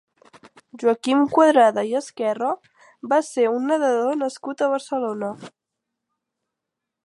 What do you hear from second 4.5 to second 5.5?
a Barcelona.